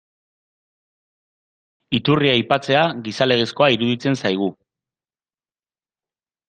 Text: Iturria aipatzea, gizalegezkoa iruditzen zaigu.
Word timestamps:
Iturria 1.99 2.33
aipatzea, 2.39 2.81
gizalegezkoa 3.09 3.71
iruditzen 3.77 4.19
zaigu. 4.25 4.53